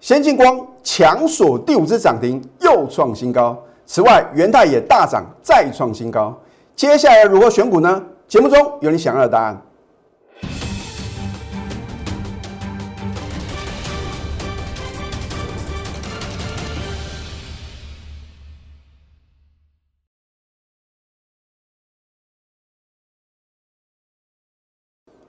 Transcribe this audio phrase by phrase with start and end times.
[0.00, 3.62] 先进光强锁第五只涨停，又创新高。
[3.84, 6.34] 此外，元泰也大涨，再创新高。
[6.74, 8.02] 接下来如何选股呢？
[8.26, 9.60] 节目中有你想要的答案。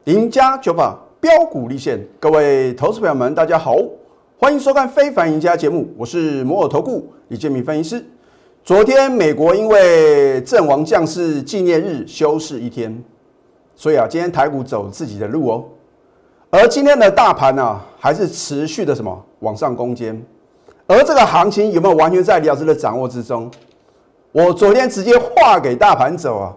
[0.05, 3.75] 赢家九法标股立现，各位投资朋友们，大家好，
[4.43, 8.05] 欢迎收看《非凡赢家》节目，我是摩尔投顾李建明分析师。
[8.63, 13.03] 昨天美国因为阵亡将士纪念日休市一天，
[13.75, 15.65] 所以啊，今天台股走自己的路哦。
[16.49, 20.19] 而今天的大盘呢，还是持续的什么往上攻坚，
[20.87, 23.47] 而这个行情有没有完全在李老师的掌握之中？
[24.31, 26.51] 我昨天直接画给大盘走啊。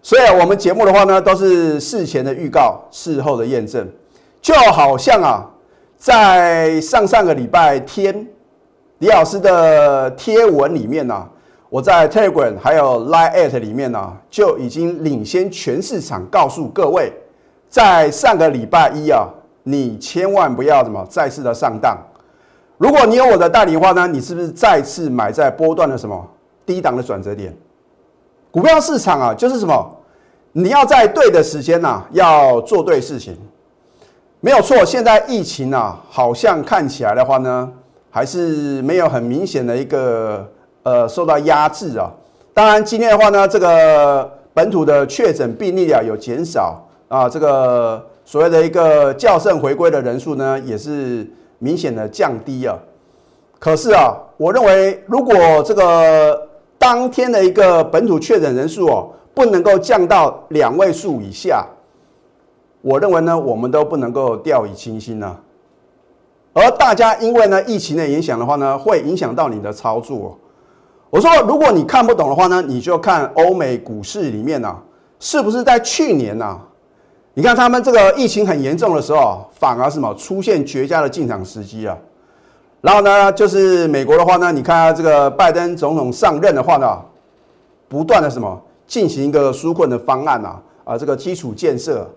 [0.00, 3.86] 所以啊，我们节目的话呢，都是事前的预告，事后的验证，
[4.40, 5.50] 就好像啊，
[6.02, 8.26] 在上上个礼拜天，
[8.98, 11.28] 李老师的贴文里面呢，
[11.70, 17.12] 我在 Telegram 还有 Line at 里面呢，就已经领先全市场，告诉各位，
[17.68, 19.28] 在上个礼拜一啊，
[19.62, 21.96] 你千万不要什么再次的上当。
[22.78, 26.28] 如果你有我的代理的话呢，你是不是再次买在波段的什么
[26.66, 27.56] 低档的转折点？
[28.50, 29.96] 股票市场啊，就是什么？
[30.50, 33.38] 你要在对的时间呐，要做对事情，
[34.44, 34.84] 没有错。
[34.84, 37.70] 现在疫情啊，好像看起来的话呢，
[38.10, 40.44] 还是没有很明显的一个
[40.82, 42.10] 呃受到压制啊。
[42.52, 51.24] 当然，今天的话呢，这个本土的确诊病例啊有减少啊，这个所谓的一个校正回归的人数呢，也是
[51.60, 52.76] 明显的降低啊。
[53.60, 56.48] 可是啊，我认为如果这个
[56.80, 61.64] 当天的一个本土确诊人数哦，不能够降到两位数以下，
[62.82, 65.36] 我认为呢，我们都不能够掉以轻心呢。
[66.52, 70.36] 而大家因为呢疫情的影响的话呢，会影响到你的操作。
[71.08, 74.76] 我说，如果你看不懂的话呢，你就看欧美股市里面呢，
[75.20, 76.58] 是不是在去年呢？
[77.34, 81.96] 你看他们这个疫情很严重的时候，反而什么出现绝佳的进场时机啊？
[82.80, 87.00] 然后呢，就是美国的话呢，你看这个拜登总统上任的话呢，
[87.88, 92.10] 不断的什么进行一个纾困的方案啊，啊，这个基础建设，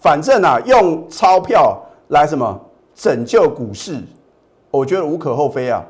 [0.00, 1.76] 反正啊，用钞票
[2.08, 2.60] 来什么
[2.94, 3.96] 拯救股市，
[4.70, 5.84] 我觉得无可厚非啊。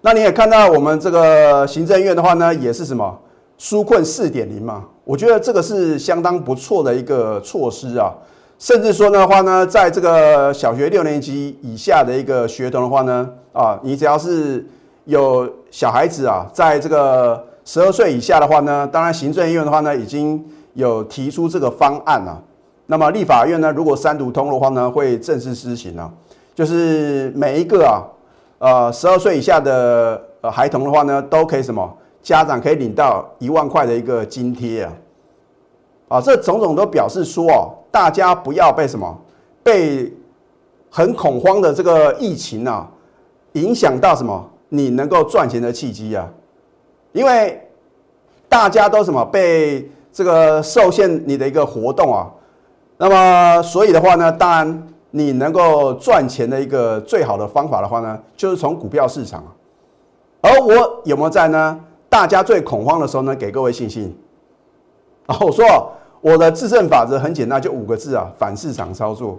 [0.00, 3.18] 那你也看到我们这个行政院的话呢，也是什么
[3.58, 8.12] 纾困四点零嘛，我觉得这个是相当不错的一个措施啊。
[8.58, 14.64] 甚至说的话呢，在这个小学六年级以下的一个学童的话呢，啊，你只要是
[15.04, 22.40] 有小孩子啊，在这个十二岁以下的话呢，当然行政院的话呢，已经有提出这个方案了。
[22.86, 26.10] 那么立法院呢，如果三读通的话呢，会正式施行啊，
[26.54, 28.04] 就是每一个啊，
[28.58, 34.92] 呃，十二岁以下的呃孩童的话呢，都可以什么，家长可以领到一万块的一个津贴啊。
[36.08, 39.18] 啊，这种种都表示说哦，大家不要被什么
[39.62, 40.12] 被
[40.90, 42.86] 很恐慌的这个疫情啊
[43.52, 46.28] 影响到什么你能够赚钱的契机啊，
[47.12, 47.58] 因为
[48.46, 52.30] 大家都什么被这个受限你的一个活动啊，
[53.02, 59.42] 那么所以的话呢，当然你能够赚钱的一个最好的方法的话呢，就是从股票市场。
[60.40, 61.80] 而我有没有在呢？
[62.08, 64.16] 大家最恐慌的时候呢，给各位信心
[65.26, 65.64] 啊，我说。
[66.20, 69.36] 我的制胜法则很简单，就五个字啊，反市场操作。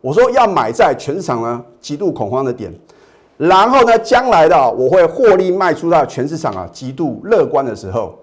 [0.00, 2.74] 我说要买在全市场呢极度恐慌的点，
[3.36, 8.18] 然后呢，将来的我会获利卖出到全市场啊极度乐观的时候。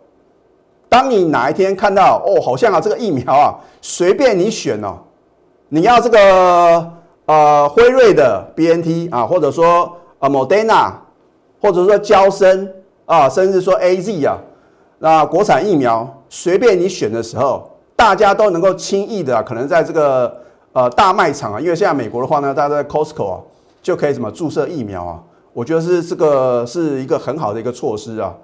[0.89, 4.97] 当你哪一天看到哦，好像啊这个疫苗啊随便你选哦，
[5.69, 6.91] 你要这个
[7.25, 10.91] 呃辉瑞的 BNT 啊，或者说啊 Moderna，
[11.61, 12.71] 或者说交生
[13.05, 14.37] 啊，甚至说 AZ 啊，
[14.99, 17.71] 那国产疫苗随便你选的时候。
[17.97, 20.41] 大家都能够轻易的，可能在这个
[20.73, 23.39] 呃大卖场啊，因为现在美国的话呢，大家在 Costco 啊
[23.81, 25.23] 就可以什么注射疫苗啊，
[25.53, 28.35] 我觉得是这个是一个很好的一个措施啊。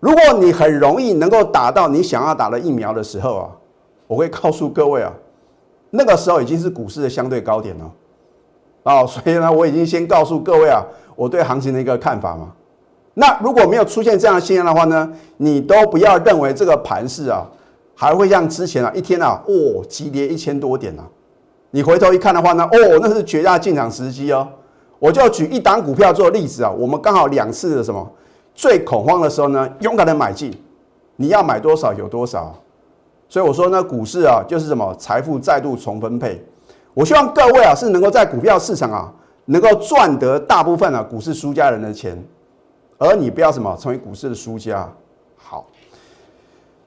[0.00, 3.50] 如果你很容易能够打到你想要打的疫苗的时候啊，
[4.06, 5.12] 我会告诉各位啊，
[5.90, 7.92] 那个时候已经是股市的相对高点了
[8.82, 10.82] 啊， 所以呢，我已经先告诉各位啊，
[11.14, 12.52] 我对行情的一个看法嘛。
[13.14, 17.46] 那如果没有出现这样的现象的话呢，你都不要认为这个盘势啊。
[17.94, 21.04] 还会像之前啊，一天啊，哦，急跌一千多点啊，
[21.70, 24.48] 你回头一看的话呢，哦，那是绝佳进场时机哦。
[24.98, 28.10] 我就举一档股票做例子啊，我们刚好两次的什么
[28.54, 30.52] 最恐慌的时候呢，勇敢的买进，
[31.16, 32.54] 你要买多少有多少。
[33.28, 36.44] 所以我说呢，股市啊，就是什么财富再度重分配。
[36.92, 39.12] 我希望各位啊，是能够在股票市场啊，
[39.44, 42.20] 能够赚得大部分啊股市输家人的钱，
[42.98, 44.92] 而你不要什么成为股市的输家。
[45.36, 45.64] 好，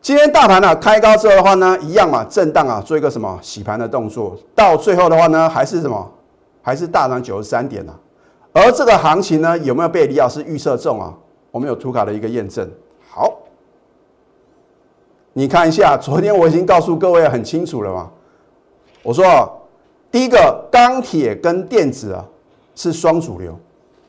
[0.02, 6.12] 今天大盘呢开高之后的话呢，一样嘛，震荡啊，做一个什么洗盘的动作，到最后的话呢，还是什么，
[6.62, 7.98] 还是大涨九十三点啊。
[8.52, 11.14] 而这个行情呢，有没有被李老师预测中啊？
[11.54, 12.68] 我们有图卡的一个验证。
[13.08, 13.32] 好，
[15.34, 18.10] 你看一下， 昨天我已经告诉各位很清楚了嘛。
[19.04, 19.24] 我说，
[20.12, 22.26] 第一个钢铁跟电子啊
[22.74, 23.56] 是双主流，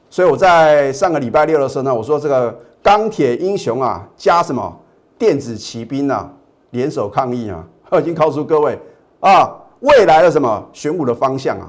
[0.09, 4.75] 所以我在上个礼拜六的时候呢，我说这个钢铁英雄啊加什么
[5.19, 6.33] 电子骑兵啊
[6.71, 8.79] 联手抗议啊， 我已经告诉各位
[9.21, 11.69] 啊未来的什么选股的方向啊。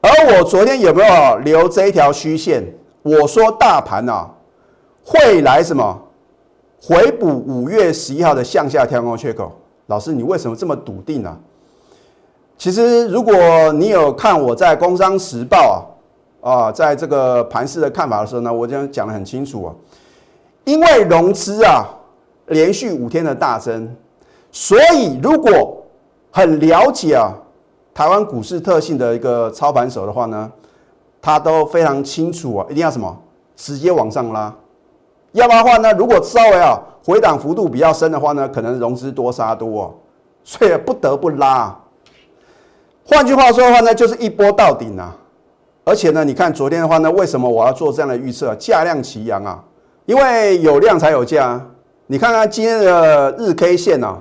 [0.00, 2.64] 而我昨天有没有留这一条虚线？
[3.02, 4.28] 我说大盘啊
[5.06, 6.02] 会来什么
[6.82, 9.52] 回补五月十一号的向下跳空缺口。
[9.86, 11.38] 老师，你为什么这么笃定呢？
[12.58, 13.32] 其实，如果
[13.74, 15.86] 你有看我在《工商时报》
[16.48, 19.74] 啊，啊，在这个盘市的看法的时候呢，我讲讲的很清楚啊。
[20.64, 21.86] 因为融资啊
[22.46, 23.94] 连续五天的大增，
[24.50, 25.84] 所以如果
[26.32, 27.32] 很了解啊
[27.94, 30.50] 台湾股市特性的一个操盘手的话呢，
[31.22, 33.16] 他都非常清楚啊，一定要什么
[33.54, 34.52] 直接往上拉，
[35.36, 39.94] 要不然的话呢，如果稍微啊回档幅度比较深的话呢，可能融资多杀多，
[40.42, 41.78] 所以不得不拉。
[43.04, 45.14] 换句话说的话呢，就是一波到顶啊！
[45.84, 48.54] 而且呢，你看昨天的话呢，为什么我要做这样的预测？
[48.56, 49.62] 价量齐扬啊，
[50.06, 51.64] 因为有量才有价。
[52.06, 54.18] 你看看今天的日 K 线啊，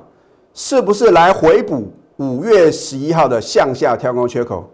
[0.53, 4.69] 是不是来回补五月十一号的向下跳空缺口？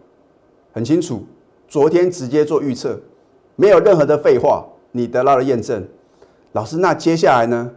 [0.73, 1.23] 很清楚，
[1.67, 2.99] 昨天直接做预测，
[3.55, 5.87] 没有任何的废话，你得到了验证。
[6.53, 7.69] 老师，那接下来呢？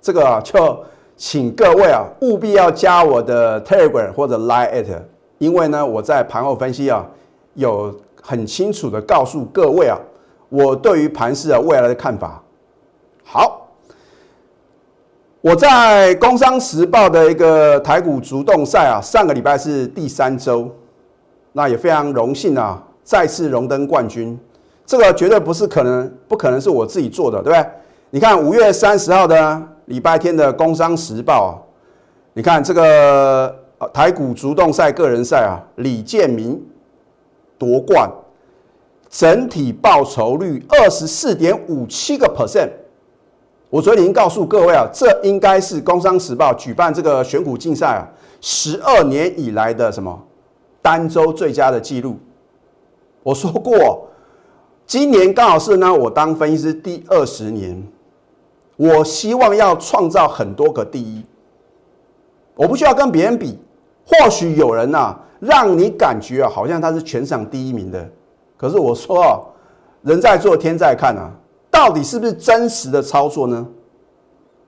[0.00, 0.84] 这个就
[1.16, 5.02] 请各位啊，务必要加我的 Telegram 或者 Line at。
[5.38, 7.06] 因为呢，我在盘后分析啊，
[7.54, 9.98] 有很清楚的告诉各位啊，
[10.48, 12.42] 我对于盘市啊未来的看法。
[13.24, 13.68] 好，
[15.40, 20.70] 我在《工商时报》的一个台股主动赛啊，上个礼拜是第三周，
[21.52, 24.38] 那也非常荣幸啊，再次荣登冠军。
[24.84, 27.70] 这个绝对不是可能，不可能是我自己做的，对不对？
[28.14, 31.66] 你看五月三十号的礼拜天的《工商时报》，
[32.34, 33.58] 你看这个。
[33.92, 36.64] 台股主动赛个人赛啊，李建明
[37.58, 38.08] 夺冠，
[39.10, 42.70] 整体报酬率二十四点五七个 percent。
[43.70, 48.06] 我昨天已经告诉各位啊，这应该是工商时报举办这个选股竞赛啊，
[48.40, 50.16] 十二年以来的什么
[50.80, 52.16] 单周最佳的记录。
[53.24, 54.06] 我说过，
[54.86, 57.84] 今年刚好是呢，我当分析师第二十年，
[58.82, 61.24] 我希望要创造很多个第一，
[62.56, 63.56] 我不需要跟别人比。
[64.04, 68.10] 或许有人呐，让你感觉啊，好像他是全场第一名的。
[68.56, 69.38] 可是我说啊，
[70.02, 71.30] 人在做天在看啊，
[71.70, 73.64] 到底是不是真实的操作呢？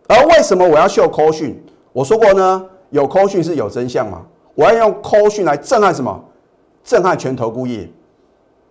[0.06, 1.60] 而为什么我要秀扣讯？
[1.93, 4.22] 我说过呢，有扣讯是有真相嘛。
[4.55, 6.25] 我要用扣讯来震撼什么？
[6.84, 7.90] 震撼全投顾业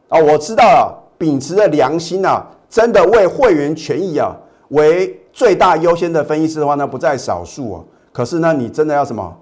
[0.08, 0.18] 啊！
[0.18, 4.34] 我知道了，秉持着良心啊，真的为会员权益啊
[4.70, 7.84] 为最大优先的分析师的话呢，不在少数啊。
[8.14, 9.36] 可是呢，你真的要什么？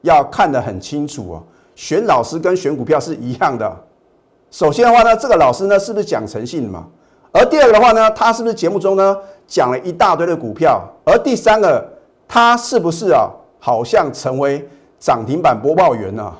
[0.00, 1.42] 要看得很清楚哦，
[1.74, 3.74] 选老师跟选股票是一样的。
[4.50, 6.86] 首先的话呢，这个老师呢是不是讲诚信嘛？
[7.32, 10.82] 而第二个的话呢，他是不是节目中呢讲了一大堆的股票？
[11.04, 11.84] 而第三个，
[12.28, 16.32] 他是不是啊，好像成为涨停板播报员呢？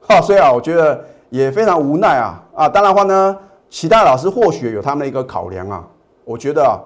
[0.00, 2.68] 哈，所以啊，我觉得也非常无奈啊啊！
[2.68, 3.36] 当然话呢，
[3.68, 5.84] 其他老师或许有他们的一个考量啊。
[6.24, 6.78] 我觉得啊，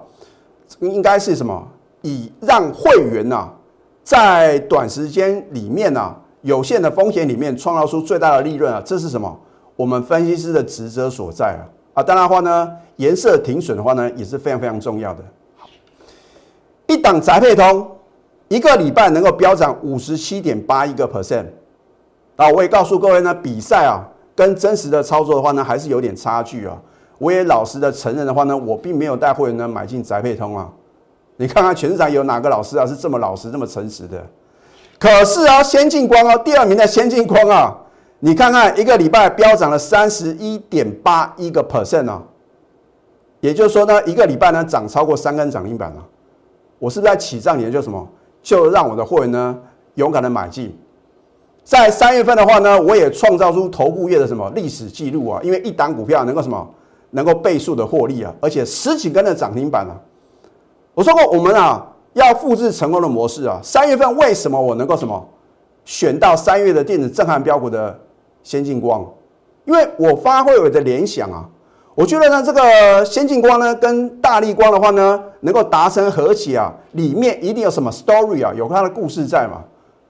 [0.79, 1.67] 应该是什么？
[2.01, 3.49] 以让会员呐。
[4.03, 9.35] 在短时间里面呢，有限的风险里面创造出最大的利润啊，这是什么？
[9.75, 11.65] 我们分析师的职责所在啊！
[11.95, 15.23] 啊，当然话呢，颜色停损的话呢，也是非常非常重要的。
[15.57, 15.67] 好，
[16.85, 17.89] 一档宅配通
[18.47, 21.45] 一个礼拜能够飙涨五十七点八一个 percent
[22.35, 22.47] 啊！
[22.51, 24.05] 我也告诉各位呢，比赛啊
[24.35, 26.79] 跟真实的操作的话呢，还是有点差距啊。
[27.17, 30.69] 我也老实的承认的话呢，我并没有带会员呢买进宅配通啊。
[31.37, 34.25] 你看看全市场有哪个老师啊是这么老实、这么诚实的？
[34.97, 37.75] 可是啊，先进光哦，第二名的先进光啊，
[38.19, 42.23] 你看看一个礼拜飙涨了三十一点八一个 percent 啊，
[43.41, 46.05] 也就是说呢，一个礼拜呢涨超过三根涨停板了。
[46.79, 47.59] 我是不是在起账？
[47.59, 48.07] 也就什么，
[48.41, 49.57] 就让我的会员呢
[49.95, 50.77] 勇敢的买进。
[51.63, 55.41] 在三月份的话呢，我也创造出头部月的什么历史记录啊？
[55.43, 56.69] 因为一档股票能够什么，
[57.15, 59.95] 能够倍数的获利啊，而且十几根的涨停板啊。
[60.93, 63.57] 我说过，我们啊要复制成功的模式啊。
[63.63, 65.25] 三月份为什么我能够什么
[65.85, 67.97] 选到三月的电子震撼标股的
[68.43, 69.09] 先进光？
[69.63, 71.47] 因为我发挥我的联想啊，
[71.95, 79.63] 我觉得呢，这个先进光呢跟大力光的话呢，能够达成和解啊，里面一定有什么 story 啊，有它的故事在嘛。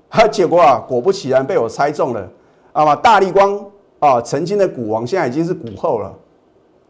[0.10, 2.28] 哈，结果啊，果不其然被我猜中了
[2.74, 2.96] 啊！
[2.96, 3.64] 大力光
[4.00, 6.12] 啊，曾经的股王现在已经是股后了。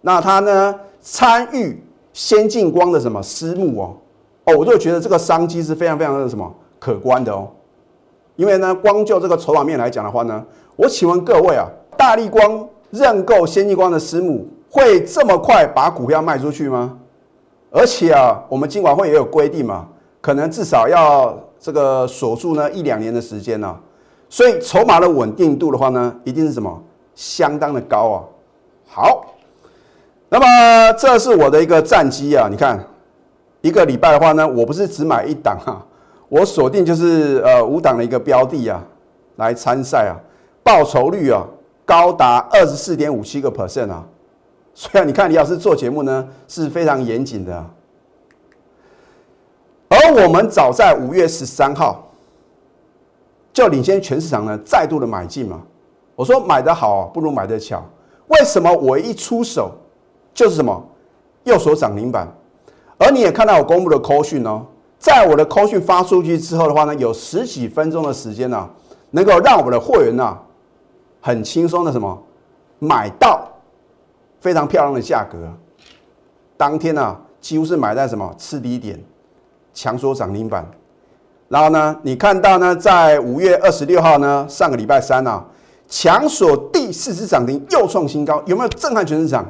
[0.07, 1.83] 那他呢，参与
[2.13, 3.97] 先进光的什么私募哦？
[4.43, 7.47] 哦，我就觉得这个商机是非常非常的什么可观的哦。
[8.35, 10.45] 因为呢，光就这个筹码面来讲的话呢，
[10.75, 11.65] 我请问各位啊，
[11.97, 16.99] 大力光认购先进光的私募，会这么快把股票卖出去吗？
[17.71, 19.87] 而且啊，我们金管会也有规定嘛，
[20.21, 23.75] 可能至少要这个锁住呢一两年的时间呢。
[24.29, 26.79] 所以筹码的稳定度的话呢，一定是什么
[27.15, 28.21] 相当的高啊。
[28.87, 29.25] 好，
[30.29, 32.83] 那么这是我的一个战绩啊，你看
[33.61, 35.85] 一个礼拜的话呢，我不是只买一档哈。
[36.27, 38.83] 我锁定就是呃五档的一个标的啊，
[39.35, 40.17] 来参赛啊，
[40.63, 41.45] 报酬率啊
[41.85, 44.03] 高达二十四点五七个 percent 啊，
[44.73, 47.65] 所以你看李老师做节目呢是非常严谨的。
[49.87, 52.11] 而我们早在五月十三号
[53.53, 55.61] 就领先全市场呢，再度的买进嘛。
[56.15, 57.85] 我说买的好不如买的巧，
[58.27, 59.71] 为什么我一出手
[60.35, 60.87] 就是什么
[61.45, 62.27] 右手涨停板？
[62.99, 64.63] 而你也看到我公布的扣讯哦。
[64.97, 68.69] 在我的扣讯发出去之后的话呢，有十几分钟的时间呢，
[69.11, 70.37] 能够让我们的会员呢，
[71.21, 72.23] 很轻松的什么
[72.79, 73.47] 买到
[74.39, 75.37] 非常漂亮的价格，
[76.57, 78.99] 当天呢几乎是买在什么次低点，
[79.73, 80.65] 强锁涨停板，
[81.49, 85.43] 然后呢，你看到呢，在五月二十六号呢，上个礼拜三呢，
[85.87, 89.45] 强锁第四只涨停又创新高，有没有震撼全市场？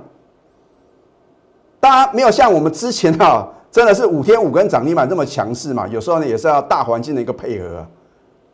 [1.86, 3.48] 当然没有像我们之前哈。
[3.70, 5.86] 真的是五天五根涨停板这么强势嘛？
[5.90, 7.86] 有时候呢也是要大环境的一个配合。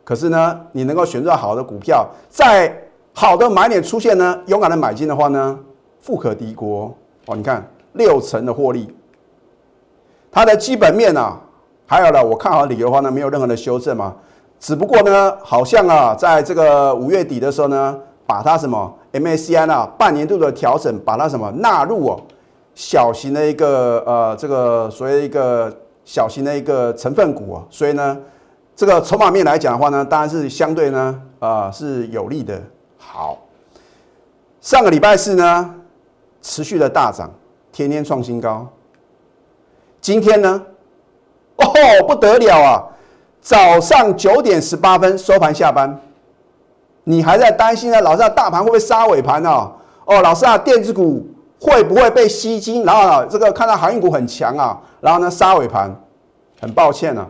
[0.02, 2.76] 可是呢，你能够选择好的股票，在
[3.14, 5.56] 好的买点出现呢，勇敢的买进的话呢，
[6.00, 6.92] 富可敌国
[7.26, 7.36] 哦。
[7.36, 8.92] 你看六成的获利，
[10.32, 11.40] 它的基本面啊，
[11.86, 14.12] 还有呢，我看好的理由的话呢，没有任何的修正嘛。
[14.58, 17.96] 只不过呢，好像啊，在这个五月底的时候呢，
[18.26, 22.20] 把它什么 MACI 啊半年度的调整，把它什么纳入哦。
[22.74, 25.70] 小型的一个呃，这个所谓一个
[26.04, 28.18] 小型的一个成分股啊，所以呢，
[28.74, 32.58] 这个筹码面来讲的话呢，当然是相对呢，啊是有利的。
[32.96, 33.38] 好，
[34.60, 35.74] 上个礼拜四呢，
[36.40, 37.30] 持续的大涨，
[37.70, 38.66] 天天创新高。
[40.00, 40.62] 今天呢，
[41.56, 41.66] 哦
[42.08, 42.82] 不得了啊，
[43.42, 46.00] 早上九点十八分收盘下班，
[47.04, 48.00] 你还在担心呢？
[48.00, 49.50] 老师啊，大盘会不会杀尾盘呢？
[50.06, 51.28] 哦，老师啊，电子股。
[51.62, 52.82] 会不会被吸金？
[52.82, 55.94] 然后呢，这个看到航运股很强啊，然后呢杀尾盘，
[56.60, 57.24] 很抱歉啊，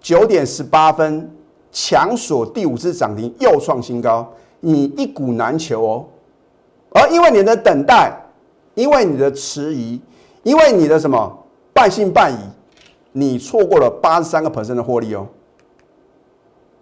[0.00, 1.30] 九点十八分
[1.70, 4.26] 强锁第五次涨停，又创新高，
[4.60, 6.06] 你一股难求哦。
[6.92, 8.10] 而因为你的等待，
[8.74, 10.00] 因为你的迟疑，
[10.42, 11.30] 因为你的什么
[11.74, 12.38] 半信半疑，
[13.12, 15.26] 你错过了八十三个 percent 的获利哦。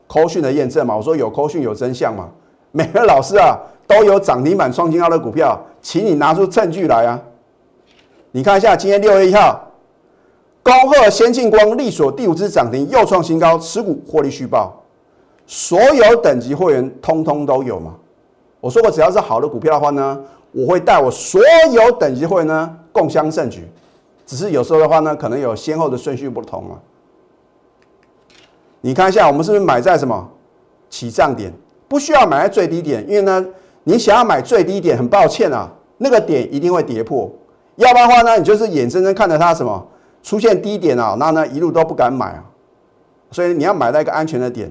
[0.06, 2.28] 扣讯的验证嘛，我说有扣讯有真相嘛，
[2.72, 5.58] 每个老师啊都有涨停板创新高的股票。
[5.80, 7.20] 请你拿出证据来啊！
[8.30, 9.68] 你看一下，今天六月一号，
[10.62, 14.80] 高鹤先进光力所第五支涨停，又创新高，持股获利续报，
[15.44, 17.96] 所有等级会员通通都有嘛？
[18.60, 20.20] 我说过，只要是好的股票的话呢，
[20.52, 23.68] 我会带我所有等级会员呢共襄盛举。
[24.24, 26.78] 只是有时候的话呢，可能有先后的顺序不同啊。
[28.80, 30.30] 你看一下，我们是不是买在什么
[30.88, 31.52] 起涨点？
[31.92, 33.46] 不需要买在最低点，因为呢。
[33.84, 35.68] 你想要买最低点，很抱歉啊，
[35.98, 37.28] 那个点一定会跌破，
[37.74, 39.84] 要不然的话呢，你就是眼睁睁看着它什么
[40.22, 42.44] 出现低点啊，那呢一路都不敢买啊，
[43.32, 44.70] 所以你要买在一个安全的点。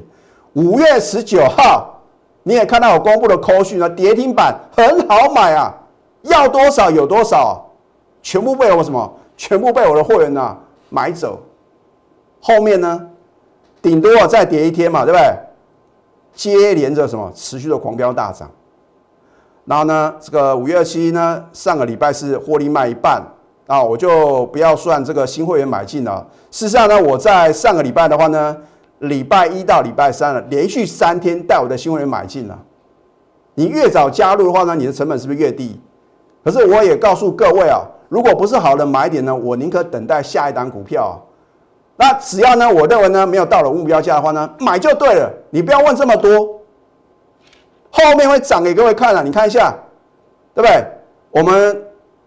[0.54, 2.00] 五月十九号，
[2.44, 5.76] 你也看到我公布的扣讯啊，跌停板很好买啊，
[6.22, 7.70] 要多少有多少，
[8.24, 10.56] 全部被我什么，全部被我的会员呐
[10.88, 11.38] 买走。
[12.40, 13.08] 后面呢，
[13.82, 15.36] 顶多再跌一天嘛，对不对？
[16.34, 18.50] 接连着什么持续的狂飙大涨。
[19.66, 23.22] 然后呢，这个五月二七呢，上个礼拜是获利卖一半
[23.68, 26.26] 啊，我就不要算这个新会员买进了。
[26.50, 28.58] 事实上呢，我在上个礼拜的话呢，
[29.00, 32.60] 礼拜一到礼拜三了，连续三天带我的新会员买进了。
[33.54, 35.80] 你越早加入的话呢，你的成本是不是越低？
[36.44, 41.22] 可是我也告诉各位啊，如果不是好的买点呢，我宁可等待下一档股票。
[42.02, 45.32] 那只要呢，我认为呢，没有到了目标价的话呢，买就对了。
[45.52, 46.60] 你不要问这么多。
[47.92, 49.72] 后面会涨给各位看了，你看一下，
[50.56, 50.84] 对不对？
[51.30, 51.80] 我们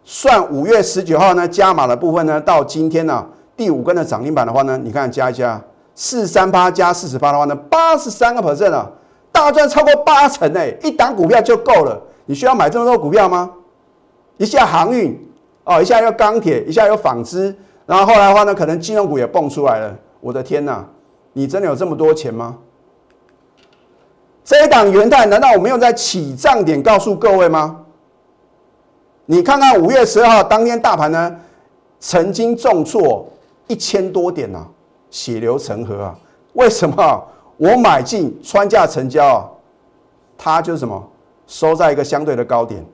[0.05, 3.27] 算五月十九号呢加码的部分呢，到今天呢
[3.57, 5.61] 第五根的涨停板的话呢，你看加一加
[5.97, 8.89] 四三八加四十八的话呢，八十三个 percent 啊，
[9.33, 12.01] 大赚超过八成哎，一档股票就够了。
[12.27, 13.51] 你需要买这么多股票吗？
[14.37, 15.21] 一下航运
[15.65, 17.53] 哦，一下又钢铁，一下又纺织，
[17.87, 19.97] 然后后来的话呢，可能金融股也蹦出来了。
[20.21, 20.85] 我的天哪，
[21.33, 22.57] 你真的有这么多钱吗？
[24.43, 27.81] 这一档元泰，难道我没有在起涨点告诉各位吗？
[29.27, 31.37] 你看看五月十二号当天大盘呢，
[31.99, 33.27] 曾经重挫
[33.67, 34.67] 一千多点呐，
[35.11, 36.19] 血流成河啊！
[36.53, 37.25] 为什么？
[37.57, 39.49] 我买进穿价成交啊，
[40.37, 41.11] 它就是什么？
[41.47, 42.85] 收在一个相对的高点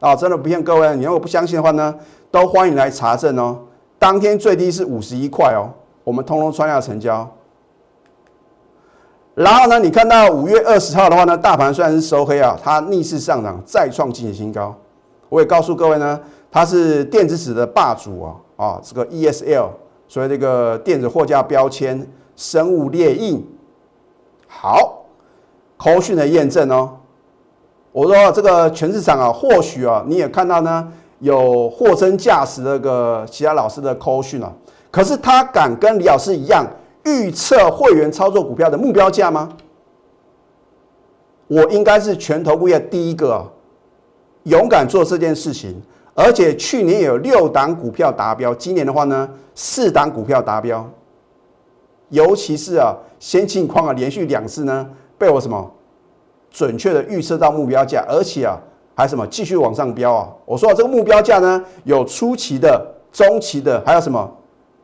[0.00, 0.14] 啊！
[0.14, 1.94] 真的不骗各位，你如果不相信的话呢，
[2.30, 3.58] 都欢迎来查证哦。
[3.98, 5.68] 当天最低是五十一块哦，
[6.04, 7.28] 我们通通穿下成交。
[9.34, 14.74] 然后呢，你看到五月二十号的话呢，大盘虽然是收黑啊，它逆势上涨，再创历史新高。
[15.28, 19.68] 我也告诉各位呢，它是电子纸的霸主啊啊，这个 ESL，
[20.06, 23.44] 所以这个电子货架标签、生物列印，
[24.46, 25.04] 好，
[25.76, 26.96] 口讯的验证哦。
[27.92, 30.86] 我说这个全市场啊，或许啊，你也看到呢，
[31.20, 34.52] 有货真价实那个其他老师的口讯啊，
[34.90, 36.66] 可是他敢跟李老师一样
[37.04, 39.48] 预测会员操作股票的目标价吗？
[41.46, 43.44] 我应该是全投顾业第一个。
[44.44, 45.78] 勇敢做这件事情，
[46.14, 50.88] 而且去年有六档股票达标，今年的话呢，四档股票达标。
[52.08, 55.70] 尤其是啊，先进框啊，连续两次呢被我什么
[56.50, 58.58] 准确的预测到目标价，而且啊
[58.94, 60.28] 还什么继续往上飙啊。
[60.44, 64.30] 我说这个目标价呢，有初期的、中期的，还有什么？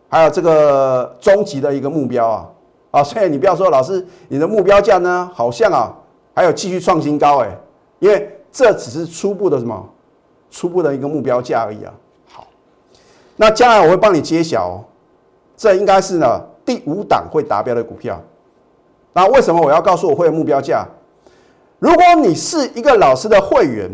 [0.08, 2.50] 还有这个终极的一个目标啊
[2.92, 3.02] 啊！
[3.02, 5.92] 所以你不要说老师，你的目标价呢，好像啊
[6.34, 7.48] 还有继续创新高哎，
[7.98, 8.30] 因为。
[8.56, 9.84] 这只是初步的什么？
[10.48, 11.92] 初步的一个目标价而已啊。
[12.30, 12.46] 好，
[13.34, 14.80] 那将来我会帮你揭晓，
[15.56, 18.16] 这应该是呢第五档会达标的股票。
[19.12, 20.86] 那为什么我要告诉我会有目标价？
[21.84, 23.90] 如果你是一个老师的会员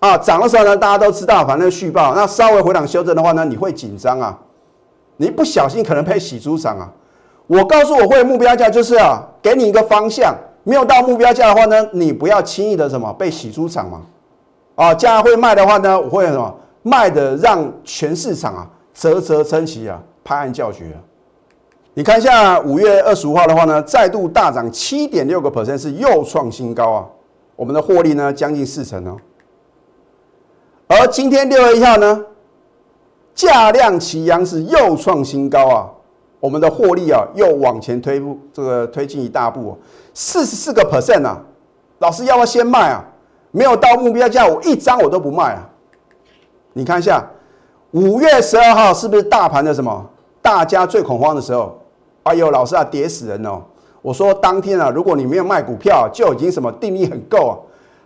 [0.00, 4.38] 啊，涨的时候呢，大家都知道，反正续报，那稍微回档修正的话呢，你会紧张啊，
[5.18, 6.90] 你不小心可能被洗出场啊。
[7.46, 10.34] 我告诉我会目标价就是啊，给你一个方向。
[10.64, 14.00] 没有到目标价的话呢，你不要轻易的什么被洗出场嘛。
[14.74, 20.96] 啊，将来会卖的话呢，我会什么卖的让全市场啊啧啧称奇啊，拍案叫绝。
[21.98, 27.04] 你看一下五月二十五号的话呢，再度大涨七点六个 percent，是又创新高啊。
[27.56, 29.16] 我们的获利呢将近四成哦。
[30.86, 32.24] 而今天六月一号呢，
[33.34, 35.90] 价量齐扬是又创新高啊。
[36.38, 39.76] 我们的获利啊又往前推步，这个推进一大步。
[40.14, 41.42] 四十四个 percent 啊，
[41.98, 43.04] 老师要不要先卖啊？
[43.50, 45.68] 没有到目标价，我一张我都不卖啊！
[46.74, 47.28] 你看一下，
[47.90, 50.06] 五月十二号是不是大盘的什么？
[50.40, 51.76] 大家最恐慌的时候。
[52.28, 53.62] 哎呦，老师啊，跌死人哦！
[54.00, 57.54] 我说当天啊，如果你没有卖股票，就已经什么定力很够啊，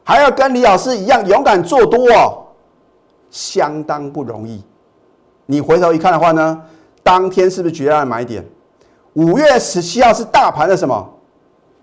[0.05, 2.47] 还要跟李老师一样勇敢做多哦，
[3.31, 4.63] 相当不容易。
[5.47, 6.63] 你回头一看的话呢，
[7.03, 8.45] 当天是不是绝佳的买点？
[9.15, 11.09] 五月十七号是大盘的什么？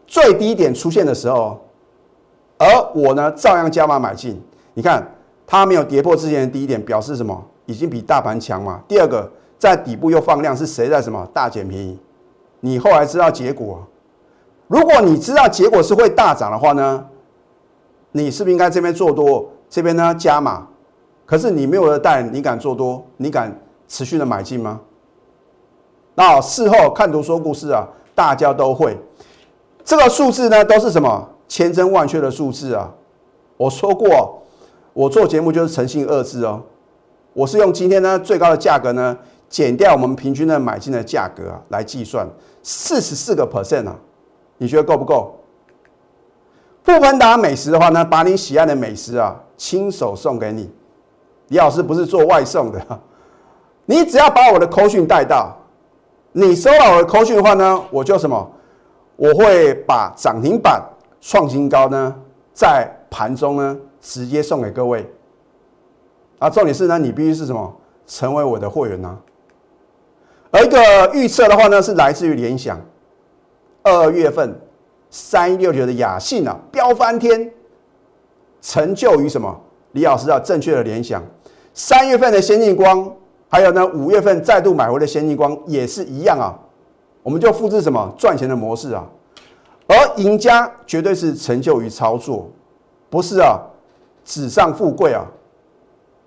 [0.08, 1.60] 最低点出现的时候，
[2.58, 4.42] 而我呢照样加码买进。
[4.74, 5.08] 你看
[5.46, 7.40] 它没有跌破之前的低点，表示什么？
[7.68, 8.82] 已经比大盘强嘛。
[8.88, 12.00] 第二个，在底部又放量，是谁在什么大捡便宜？
[12.60, 13.86] 你后来知道结果？
[14.68, 17.06] 如果你知道结果是会大涨的话呢，
[18.12, 20.68] 你是不是应该这边做多，这边呢加码？
[21.26, 23.06] 可是你没有了带，你敢做多？
[23.18, 24.82] 你敢持续的买进吗？
[26.16, 28.98] 那事后看图说故事啊，大家都会。
[29.84, 32.94] 这个数字呢，都是什么千真万确的数字啊！
[33.58, 34.42] 我说过，
[34.94, 36.62] 我做节目就是诚信二字哦。
[37.34, 39.18] 我是用今天呢最高的价格呢，
[39.50, 42.28] 减掉我们平均的买进的价格啊，来计算
[42.62, 43.96] 四十四个 percent 啊，
[44.58, 45.36] 你觉得够不够？
[46.84, 50.70] 富芬达美食的话呢，把你喜爱的美食啊，亲手送给你。
[51.48, 53.02] 李老师不是做外送的，
[53.86, 55.58] 你只要把我的口讯带到，
[56.32, 58.52] 你收到我的口讯的话呢，我就什么？
[59.16, 60.82] 我会把涨停板
[61.20, 62.16] 创新高呢，
[62.54, 65.12] 在盘中呢直接送给各位。
[66.38, 67.76] 啊，重点是呢，你必须是什么？
[68.08, 69.18] 成为我的会员呢？
[70.52, 72.80] 而一个预测的话呢，是来自于联想，
[73.84, 74.60] 二月份
[75.10, 77.52] 三六九的雅信啊，飙翻天，
[78.62, 79.56] 成就于什么？
[79.92, 81.24] 李老师啊，正确的联想。
[81.74, 83.12] 三月份的先进光，
[83.48, 86.58] 还有呢，五月份再度买回的先进光也是一样啊。
[87.22, 89.08] 我们就复制什么赚钱的模式啊？
[89.88, 92.50] 而赢家绝对是成就于操作，
[93.10, 93.60] 不是啊
[94.26, 95.26] 纸上富贵啊。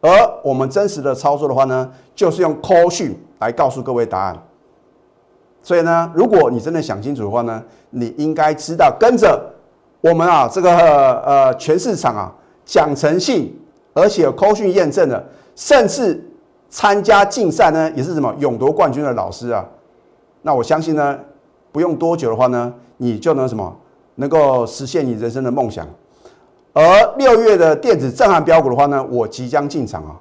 [0.00, 0.10] 而
[0.42, 4.42] 我们真实的操作的话呢，就是用 call 讯来告诉各位答案。
[5.62, 9.40] 所以呢，如果你真的想清楚的话呢，你应该知道跟着
[10.00, 10.70] 我们啊，这个
[11.22, 12.32] 呃全市场啊
[12.64, 13.56] 讲诚信，
[13.94, 15.24] 而且有扣讯验证的，
[15.54, 16.20] 甚至
[16.68, 19.64] 参加竞赛呢，也是什么勇夺冠军的老师啊。
[20.42, 21.18] 那我相信呢，
[21.70, 23.76] 不用多久的话呢，你就能什么
[24.16, 25.86] 能够实现你人生的梦想。
[26.72, 26.82] 而
[27.18, 30.16] 六月的电子震撼标股的话呢，我即将进场啊，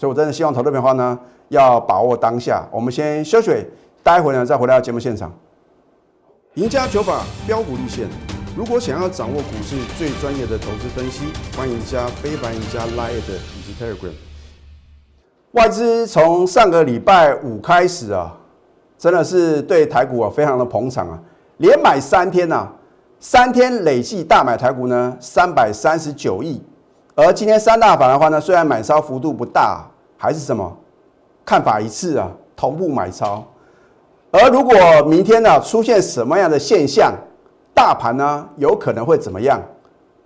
[0.00, 2.66] 所以我真的希望投资的话呢，要把握当下。
[2.72, 3.50] 我们先休息，
[4.02, 5.30] 待会呢再回到节目现场。
[6.54, 8.08] 赢家九法标股立线。
[8.56, 14.14] 如果想要掌握股市最专业的投资分析，欢迎加非凡、赢家 Line 以及 Telegram。
[15.50, 18.34] 外资从上个礼拜五开始啊，
[18.96, 21.20] 真的是对台股啊非常的捧场啊，
[21.58, 22.66] 连买三天呐，
[23.18, 26.62] 三天累计大买台股呢三百三十九亿。
[27.22, 29.84] 而今天三大法的话呢，虽然买超幅度不大，
[30.16, 30.76] 还是什么
[31.44, 33.44] 看法一致啊，同步买超。
[34.30, 37.12] 而如果明天呢出现什么样的现象？
[37.72, 39.60] 大盘呢有可能会怎么样？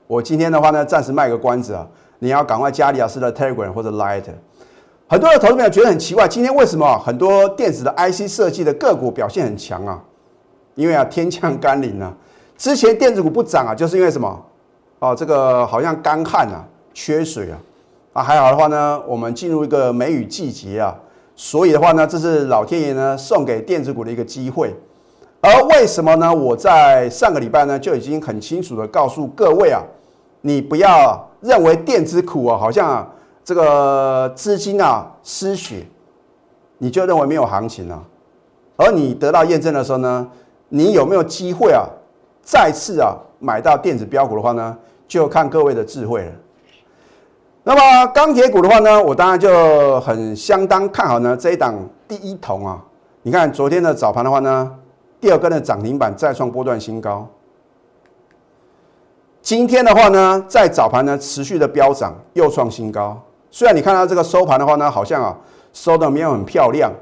[0.07, 1.87] 我今天的话呢，暂时卖个关子啊。
[2.19, 4.25] 你要赶快加李老师的 Telegram 或者 Light。
[5.07, 10.03] 很多的投资朋友觉得很奇怪，今天为什么很多电子的 IC 设计的个股表现很强啊？
[10.75, 12.13] 因为啊天降甘霖啊。
[12.57, 14.43] 之前电子股不涨啊，就是因为什么？
[15.01, 17.59] 哦，这个好像干旱啊，缺水啊。
[18.15, 20.95] 啊，还好的话呢，我们进入一个梅雨季节啊，
[21.35, 24.73] 所以的话呢，这是老天爷呢送给电子股的一个机会。
[25.41, 26.33] 而为什么呢？
[26.33, 29.83] 我在上个礼拜呢就已经很清楚的告诉各位啊，
[30.43, 33.13] 你不要认为电子股啊好像
[33.45, 35.85] 这个资金啊失血，
[36.79, 38.01] 你就认为没有行情啊。
[38.77, 40.27] 而你得到验证的时候呢，
[40.69, 41.85] 你有没有机会啊
[42.43, 44.79] 再次啊买到电子标股的话呢，
[45.09, 46.33] 就看各位的智慧了。
[47.64, 51.74] 那么钢铁股的话呢，我当然就很相当看好呢这一档
[52.07, 52.81] 第一桶啊。
[53.22, 54.70] 你看昨天的早盘的话呢。
[55.20, 57.27] 第二根的涨停板再创波段新高。
[59.40, 63.18] 今天的话呢，在早盘呢持续的飙涨，又创新高。
[63.50, 65.35] 虽然你看到这个收盘的话呢，好像啊
[65.72, 66.92] 收的没有很漂亮。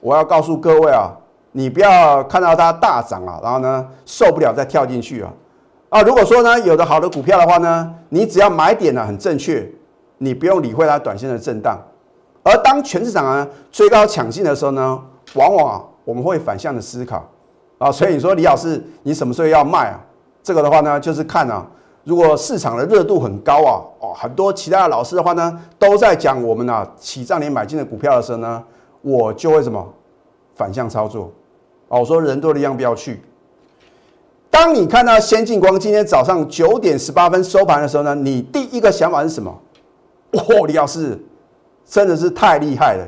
[0.00, 1.12] 我要告诉各位啊，
[1.52, 5.32] 你不要看到它大涨啊，然后呢受不了再跳进去啊
[5.88, 6.02] 啊！
[6.02, 9.66] 如果说呢有的好的股票的话呢，你只要买点呢很正确，
[10.18, 11.78] 你不用理会它短线的震荡。
[12.42, 15.02] 而当全市场啊追高抢进的时候呢，
[15.34, 15.84] 往往啊。
[16.04, 17.22] 我们会反向的思考
[17.76, 20.00] 啊，所以你说李老师，你什么时候要卖啊？
[20.42, 21.66] 这个的话呢，就是看啊，
[22.04, 28.64] 如果市场的热度很高啊，哦，很多其他的老师的话呢，都在讲我们啊起涨点买进的股票的时候呢，
[29.02, 29.86] 我就会什么
[30.54, 31.30] 反向操作
[31.88, 32.00] 哦。
[32.00, 33.22] 我说人多的地方不要去。
[34.50, 39.50] 当你看到先进光今天早上九点十八分收盘的时候呢，你第一个想法是什么？
[40.32, 41.18] 哦，李老师
[41.84, 43.06] 真的是太厉害了，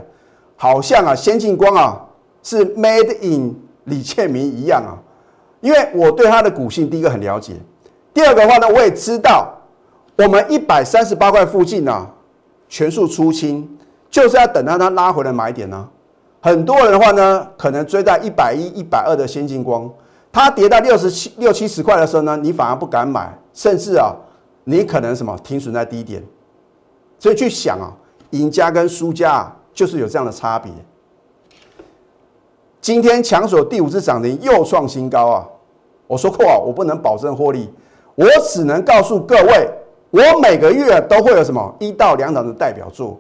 [0.56, 2.06] 好像啊先进光啊。
[2.42, 4.96] 是 Made in 李建明一样啊，
[5.60, 7.52] 因为我对他的股性第一个很了解，
[8.14, 9.52] 第二个话呢，我也知道
[10.16, 12.08] 我们一百三十八块附近呢
[12.66, 13.68] 全数出清，
[14.10, 15.86] 就是要等到它拉回来买点呢。
[16.40, 19.86] 很多人的话呢，可能追在一百一、一百二的先进光，
[20.32, 24.14] 它跌到六十七、六七十块的时候呢，你反而不敢买，甚至啊，
[24.64, 26.22] 你可能什么停损在低点。
[27.18, 27.92] 所以去想啊，
[28.30, 30.72] 赢家跟输家就是有这样的差别。
[32.80, 35.46] 今天强手第五次涨停又创新高啊！
[36.06, 37.68] 我说过啊，我不能保证获利，
[38.14, 39.70] 我只能告诉各位，
[40.10, 43.18] 我每个月都会有什么一到两档的代表作。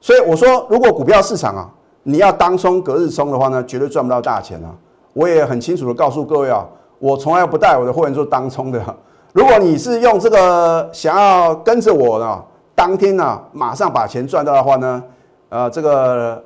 [0.00, 1.70] 所以我说，如果股票市场啊，
[2.02, 4.74] 你要当冲隔日冲的话呢，绝对赚不到大钱啊！
[5.18, 6.64] 我也很清楚的告诉各位啊，
[7.00, 8.80] 我从来不带我的会员做当冲的。
[9.32, 12.40] 如果你是用这个想要跟着我呢，
[12.72, 15.02] 当天呢马上把钱赚到的话呢，
[15.48, 16.40] 呃，这个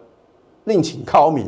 [0.64, 1.46] 另请高明。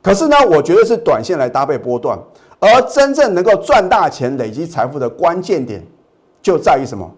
[0.00, 2.16] 可是呢，我觉得是短线来搭配波段，
[2.60, 5.84] 而真正能够赚大钱、累积财富的关键点，
[6.40, 7.10] 就在于什么？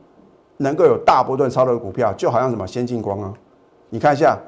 [0.56, 3.34] 能够有大波段超的股票，就好像什么先进光啊，
[3.90, 4.38] 你看一下，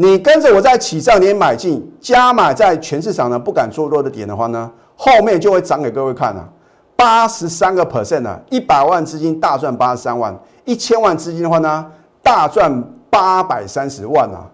[0.00, 6.48] 你跟着我在起涨点买进，加码在全市场呢不敢做多的点的话呢，后面就会涨给各位看啊，
[6.94, 11.84] 八十三个 percent 啊，一百万资金大赚八十三万，一千万资金的话呢，
[12.22, 12.80] 大赚
[13.10, 14.46] 八百三十万啊，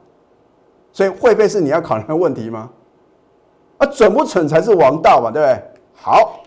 [0.90, 2.70] 所以会费是你要考虑的问题吗？
[3.76, 5.62] 啊，准不准才是王道嘛，对不对？
[5.92, 6.40] 好，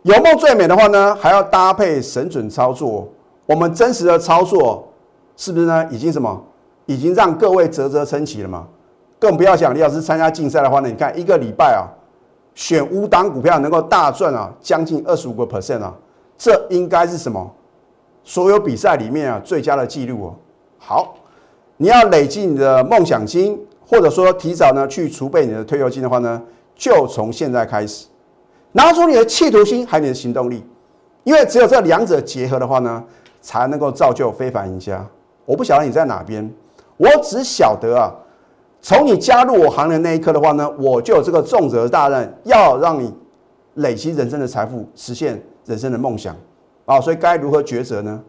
[0.00, 3.06] 有梦最美的话呢，还要搭配神准操作。
[3.44, 4.88] 我们真实的操作
[5.36, 5.86] 是不是呢？
[5.90, 6.42] 已经什么？
[6.90, 8.66] 已经让各位啧啧称奇了嘛？
[9.16, 11.86] 更不要讲，李老师参加竞赛的话呢，你看一个礼拜啊，
[12.52, 15.94] 选五档股票能够大赚啊，将近二十五个 percent 啊，
[16.36, 17.48] 这应该是什么？
[18.24, 20.34] 所有比赛里面啊最佳的记录哦。
[20.78, 21.14] 好，
[21.76, 26.42] 你要累积你的梦想金，或者说提早呢去储备你的退休金的话呢？
[26.74, 28.08] 就从现在开始，
[28.72, 30.64] 拿出你的企图心，还有你的行动力。
[31.22, 33.04] 因为只有这两者结合的话呢，
[33.40, 35.06] 才能够造就非凡赢家。
[35.44, 36.50] 我不晓得你在哪边，
[37.00, 38.12] 我只晓得啊，
[38.82, 43.10] 从你加入我行列那一刻的话呢，我就有这个重责大任，要让你
[43.76, 46.36] 累积人生的财富，实现人生的梦想
[46.84, 47.00] 啊。
[47.00, 48.20] 所以该如何抉择呢？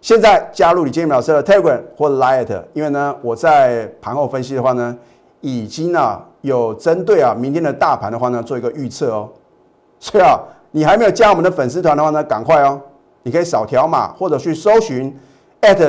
[0.00, 4.98] 现在加入李建明老师的 Telegram 或 Lite，因为呢，我在盘后分析的话呢，
[5.40, 9.28] 已经啊有针对啊明天的大盘的话呢做一个预测哦。
[10.00, 10.36] 所以啊，
[10.72, 12.80] 你还没有加我们的粉丝团的话呢，赶快哦，
[13.22, 15.16] 你可以扫条码或者去搜寻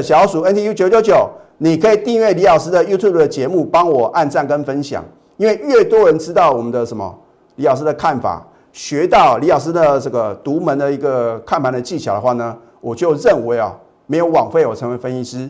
[0.03, 1.27] 小鼠 NTU 九九九，
[1.63, 5.01] 你可以订阅李老师的 YouTube 的节目，帮我按赞跟分享，
[5.37, 7.17] 因为越多人知道我们的什么
[7.55, 13.73] 李老师的看法，学到李老师的这个独门的一个看盘的技巧的话呢，我就认为啊。
[14.05, 15.49] 没有枉费我成为分析师，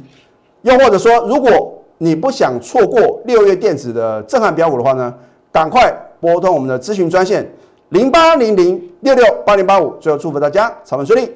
[0.61, 5.11] 又或者说，如果你不想错过六月电子的震撼标股的话呢，
[5.51, 7.51] 赶快拨通我们的咨询专线
[7.89, 9.95] 零八零零六六八零八五。
[9.99, 11.31] 最后祝福大家操盘顺利，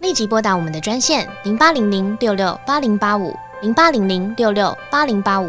[0.00, 3.32] 立即拨打我们的专线零八零零六六八零八五。
[3.62, 5.48] 零八零零六六八零八五